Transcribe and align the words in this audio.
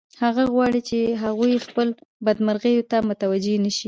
هغه 0.23 0.43
غواړي 0.53 0.81
چې 0.89 0.97
هغوی 1.23 1.63
خپلو 1.65 1.91
بدمرغیو 2.25 2.87
ته 2.91 2.97
متوجه 3.09 3.55
نشي 3.65 3.79